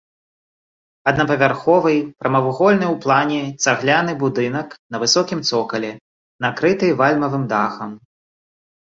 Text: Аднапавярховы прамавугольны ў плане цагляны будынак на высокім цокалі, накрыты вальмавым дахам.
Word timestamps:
Аднапавярховы 1.09 1.93
прамавугольны 2.23 2.85
ў 2.93 2.95
плане 3.03 3.41
цагляны 3.65 4.15
будынак 4.23 4.67
на 4.95 5.03
высокім 5.05 5.39
цокалі, 5.51 5.91
накрыты 6.47 6.91
вальмавым 7.03 7.43
дахам. 7.53 7.91